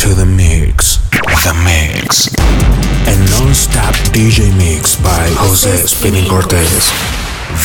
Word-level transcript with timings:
to 0.00 0.14
the 0.14 0.24
mix. 0.24 0.96
The 1.44 1.52
Mix. 1.62 2.32
A 3.06 3.14
non-stop 3.36 3.94
DJ 4.16 4.48
mix 4.56 4.96
by 4.96 5.28
Jose 5.36 5.86
Spinning 5.86 6.26
Cortez. 6.26 6.88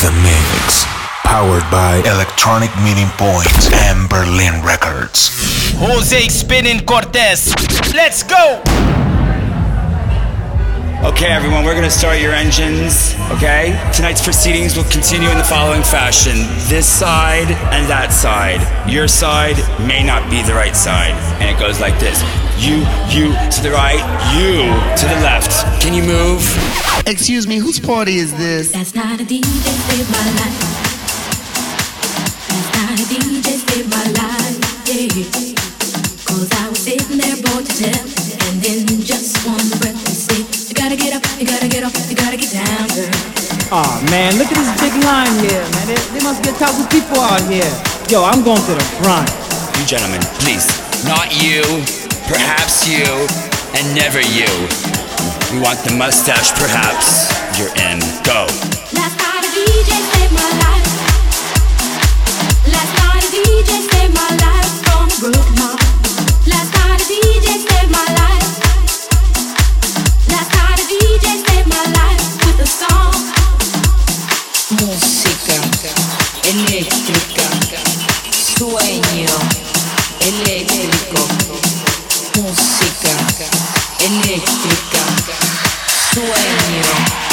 The 0.02 0.12
Mix. 0.20 0.84
Powered 1.24 1.64
by 1.70 2.02
Electronic 2.04 2.68
Meeting 2.84 3.08
points 3.16 3.70
Point 3.70 3.72
and 3.72 4.06
Berlin 4.10 4.62
Records. 4.62 5.30
Jose 5.78 6.28
Spinning 6.28 6.84
Cortez. 6.84 7.54
Let's 7.94 8.22
go! 8.22 9.05
Okay, 11.04 11.26
everyone, 11.26 11.62
we're 11.62 11.74
gonna 11.74 11.90
start 11.90 12.20
your 12.20 12.32
engines, 12.32 13.14
okay? 13.32 13.76
Tonight's 13.92 14.24
proceedings 14.24 14.76
will 14.76 14.88
continue 14.88 15.28
in 15.28 15.36
the 15.36 15.44
following 15.44 15.82
fashion 15.82 16.32
this 16.72 16.88
side 16.88 17.52
and 17.76 17.86
that 17.86 18.12
side. 18.12 18.64
Your 18.90 19.06
side 19.06 19.56
may 19.86 20.02
not 20.02 20.30
be 20.30 20.40
the 20.40 20.54
right 20.54 20.74
side. 20.74 21.12
And 21.36 21.52
it 21.52 21.60
goes 21.60 21.80
like 21.80 22.00
this 22.00 22.24
you, 22.56 22.80
you 23.12 23.28
to 23.28 23.60
the 23.60 23.70
right, 23.76 24.00
you 24.40 24.64
to 24.96 25.04
the 25.04 25.20
left. 25.20 25.52
Can 25.84 25.92
you 25.92 26.02
move? 26.02 26.40
Excuse 27.06 27.46
me, 27.46 27.58
whose 27.58 27.78
party 27.78 28.16
is 28.16 28.32
this? 28.32 28.72
That's 28.72 28.94
not 28.94 29.20
a 29.20 29.24
DJ 29.24 29.44
save 29.44 30.08
my 30.08 30.26
life. 30.40 30.58
That's 32.48 32.72
not 32.72 32.96
a 32.96 33.04
DJ 33.04 33.60
save 33.68 33.86
my 33.92 34.06
life. 34.16 34.56
Yeah. 34.88 35.54
Cause 36.24 36.48
I 36.56 36.68
was 36.70 36.78
sitting 36.80 37.18
there 37.18 37.36
bored 37.44 37.66
to 37.66 37.82
death. 37.84 38.16
And 38.48 38.62
then 38.62 38.86
just 39.04 39.36
one 39.46 39.68
breath 39.78 40.06
he 40.32 40.38
You 40.38 40.45
gotta 40.88 41.02
get 41.02 41.14
up, 41.14 41.40
you 41.40 41.44
gotta 41.44 41.66
get 41.66 41.82
off, 41.82 41.94
you 42.08 42.14
gotta 42.14 42.36
get 42.36 42.52
down, 42.52 42.86
girl. 42.94 43.10
Aw 43.74 44.06
man, 44.08 44.38
look 44.38 44.46
at 44.46 44.54
this 44.54 44.70
big 44.78 44.94
line 45.02 45.34
here, 45.42 45.66
man. 45.74 45.86
They, 45.90 45.98
they 46.14 46.22
must 46.22 46.44
get 46.44 46.54
thousand 46.54 46.86
people 46.90 47.18
out 47.18 47.42
here. 47.50 47.66
Yo, 48.08 48.22
I'm 48.22 48.44
going 48.44 48.62
to 48.62 48.74
the 48.78 48.86
front. 49.02 49.26
You 49.80 49.86
gentlemen, 49.86 50.22
please. 50.38 50.70
Not 51.02 51.34
you, 51.42 51.66
perhaps 52.30 52.86
you, 52.86 53.02
and 53.74 53.84
never 53.98 54.20
you. 54.22 54.46
We 55.50 55.58
want 55.58 55.82
the 55.82 55.96
mustache, 55.98 56.54
perhaps. 56.54 57.34
You're 57.58 57.74
in. 57.82 57.98
Go. 58.22 58.75
Música 74.70 75.62
eléctrica, 76.42 77.48
sueño 78.58 79.36
eléctrico, 80.20 81.28
música 82.34 83.14
eléctrica, 84.00 85.02
sueño 86.12 87.25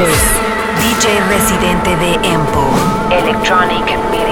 DJ 0.00 1.20
residente 1.28 1.94
de 1.96 2.14
EMPO, 2.26 2.64
Electronic 3.10 3.84
Meeting 4.10 4.29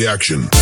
Bring 0.00 0.59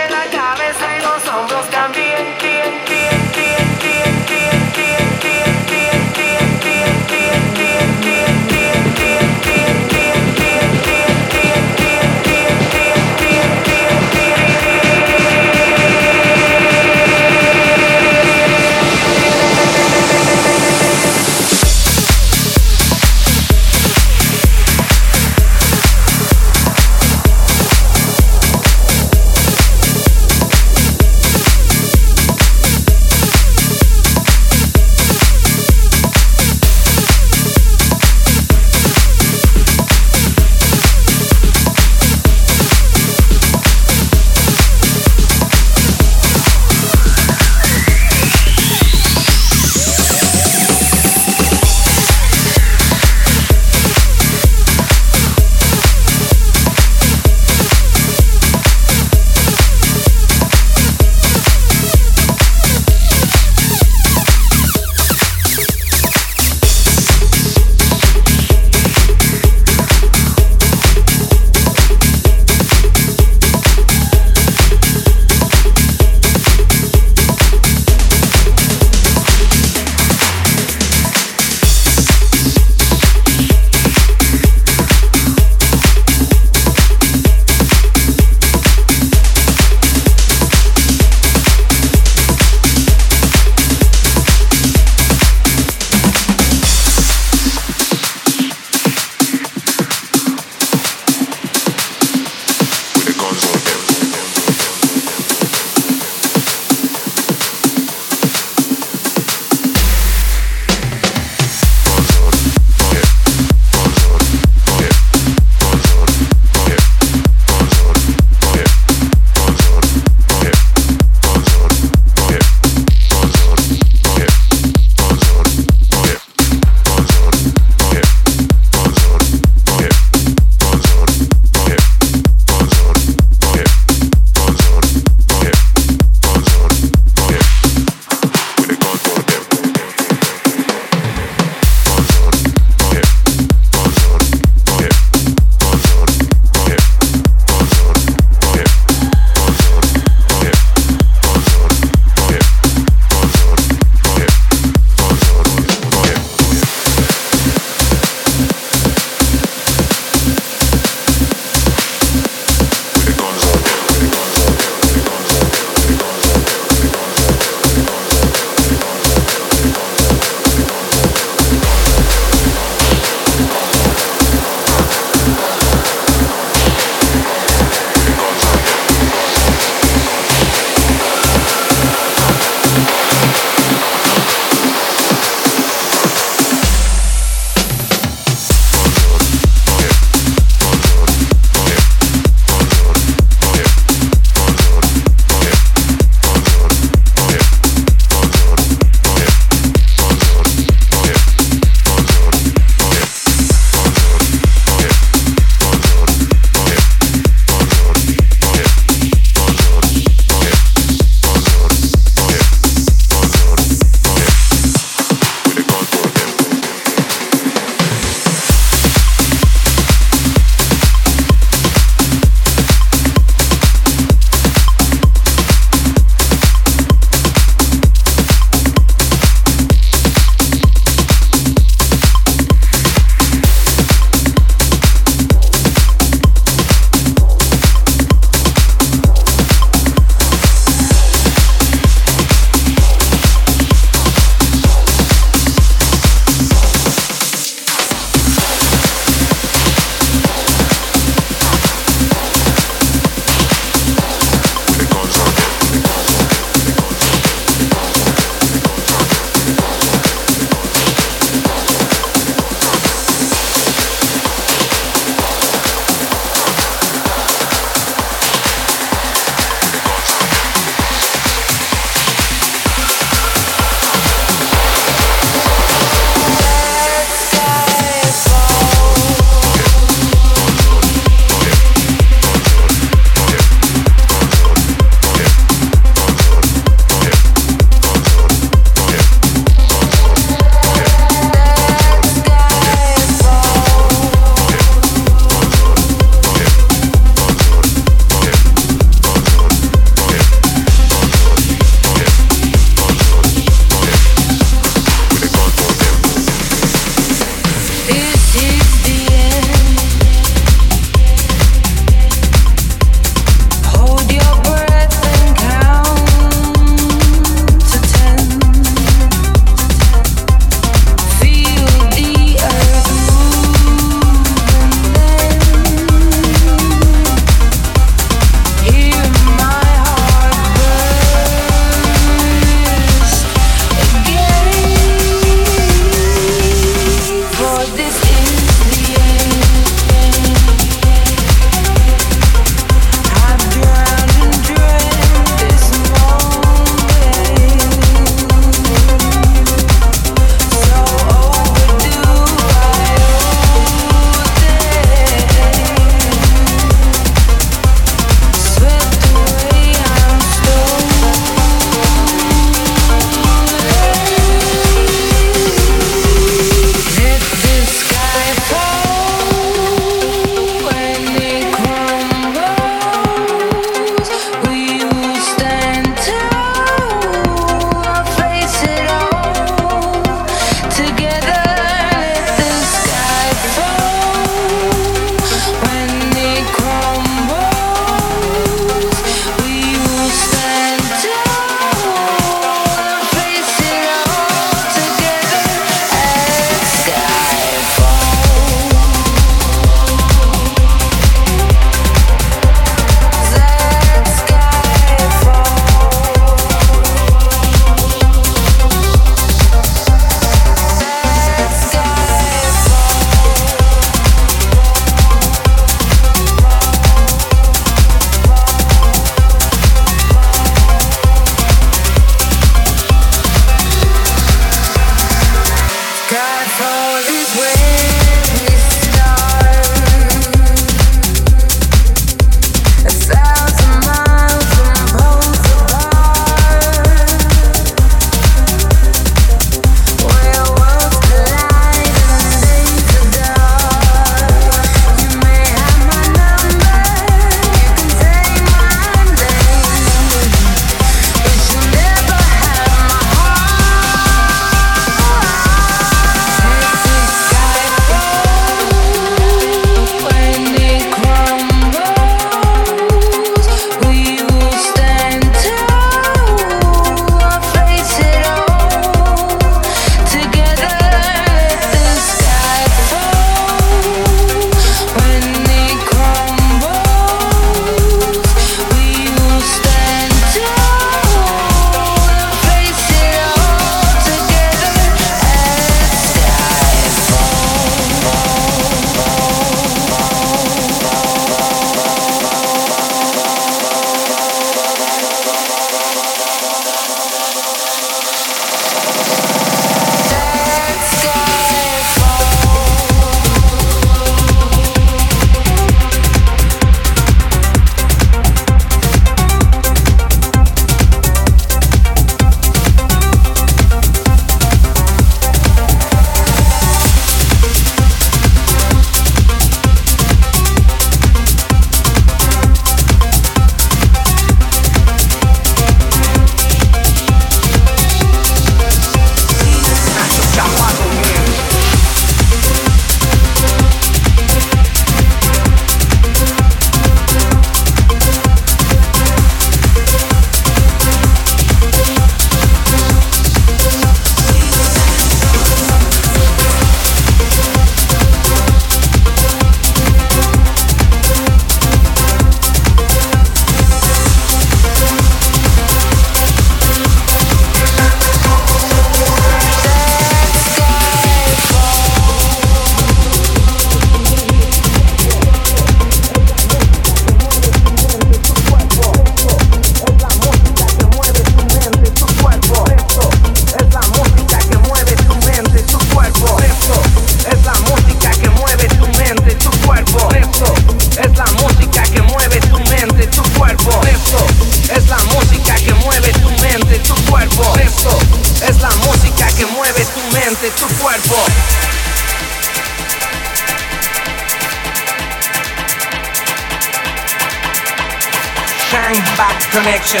connection 599.52 600.00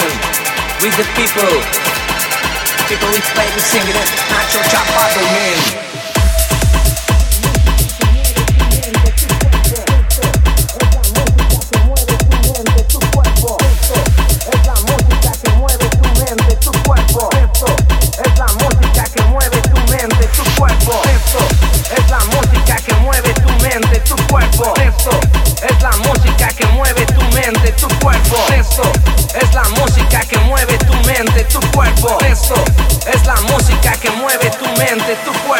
with 0.80 0.96
the 0.96 1.04
people. 1.12 1.52
People 2.88 3.08
we 3.12 3.20
play, 3.36 3.46
we 3.54 3.60
sing 3.60 3.84
it, 3.84 3.96
natural 4.30 4.64
chapado 4.64 5.22
man. 5.32 5.81
de 35.12 35.16
tu 35.24 35.32
cuerpo. 35.40 35.51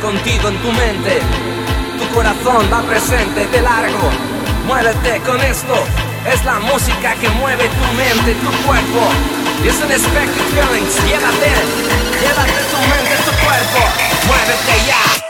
Contigo 0.00 0.48
en 0.48 0.56
tu 0.62 0.72
mente. 0.72 1.20
Tu 1.98 2.14
corazón 2.14 2.68
va 2.72 2.82
presente 2.82 3.46
de 3.46 3.60
largo. 3.60 4.10
Muévete 4.66 5.20
con 5.20 5.40
esto. 5.40 5.74
Es 6.32 6.44
la 6.44 6.58
música 6.60 7.14
que 7.14 7.28
mueve 7.30 7.68
tu 7.68 7.92
mente, 7.96 8.34
tu 8.34 8.50
cuerpo. 8.66 9.02
Es 9.64 9.74
un 9.76 9.90
spectrum 9.90 10.46
feelings. 10.54 10.94
Llévate, 11.04 11.50
llévate 12.20 12.60
tu 12.70 12.78
mente, 12.90 13.16
tu 13.24 13.32
cuerpo. 13.44 13.80
Muévete 14.26 14.86
ya. 14.86 15.25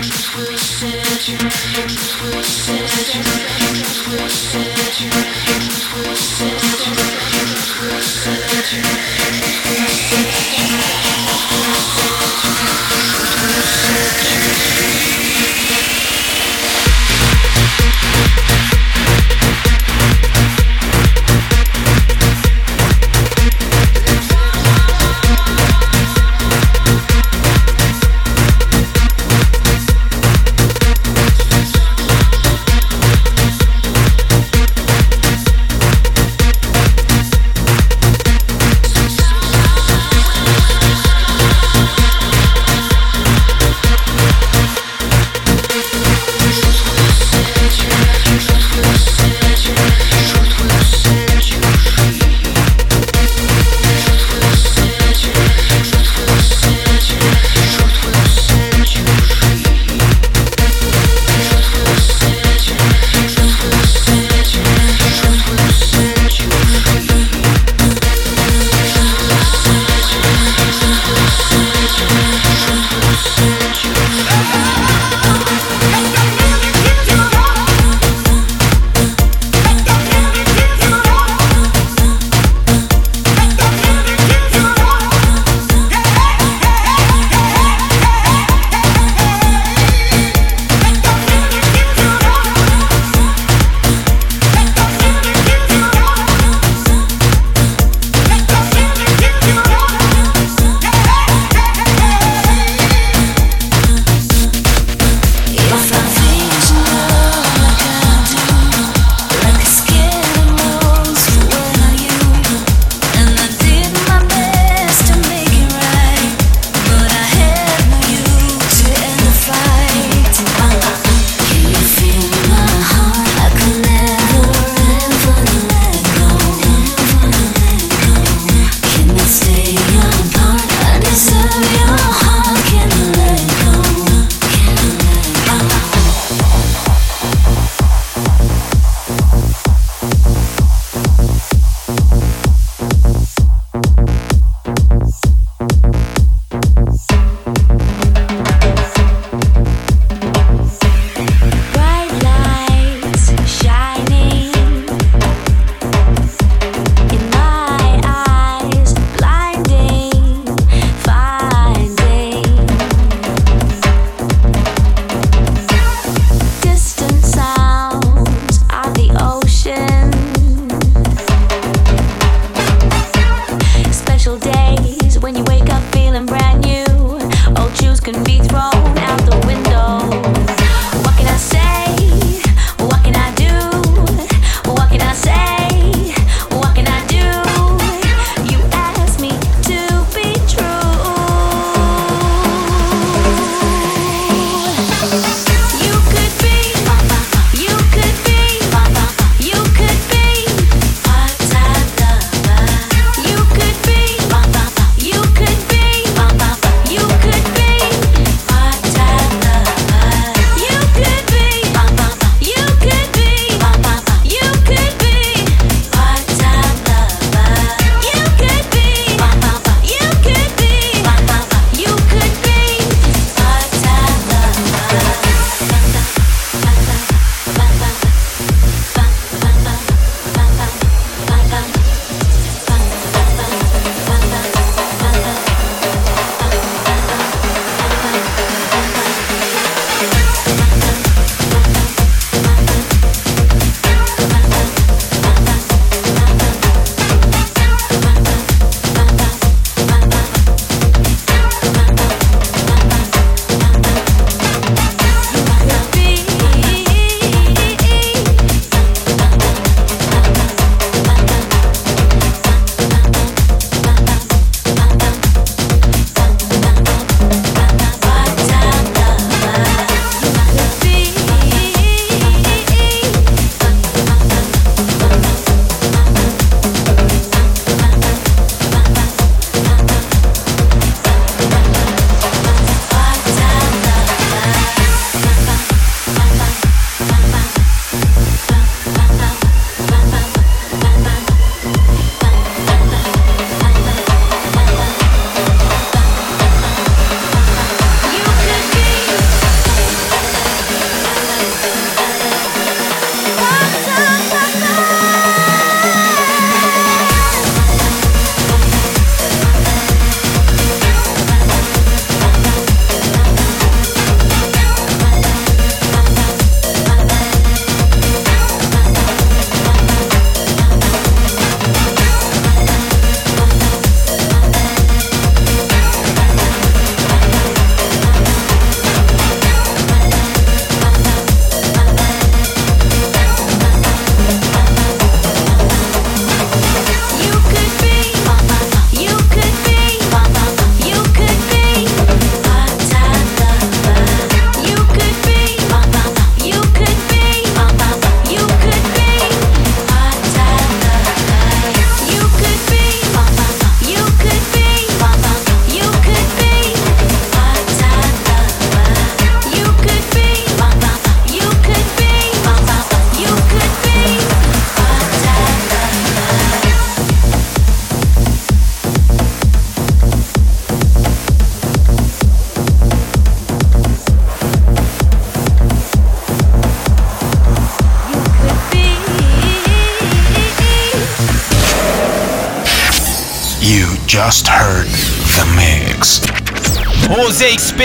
Thank 0.00 0.38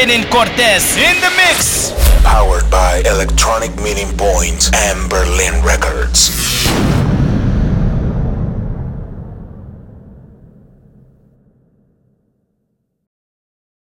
Spinning 0.03 0.27
Cortez 0.27 0.97
in 0.97 1.22